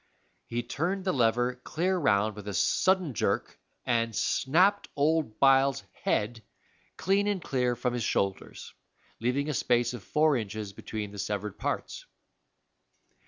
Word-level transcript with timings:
He 0.47 0.63
turned 0.63 1.05
the 1.05 1.13
lever 1.13 1.57
clear 1.63 1.95
round 1.95 2.35
with 2.35 2.47
a 2.47 2.55
sudden 2.55 3.13
jerk, 3.13 3.59
and 3.85 4.15
snapped 4.15 4.89
old 4.95 5.39
Byles's 5.39 5.83
head 6.01 6.41
clean 6.97 7.27
and 7.27 7.39
clear 7.39 7.75
from 7.75 7.93
his 7.93 8.03
shoulders, 8.03 8.73
leaving 9.19 9.47
a 9.47 9.53
space 9.53 9.93
of 9.93 10.01
four 10.03 10.35
inches 10.37 10.73
between 10.73 11.11
the 11.11 11.19
severed 11.19 11.59
parts! 11.59 12.07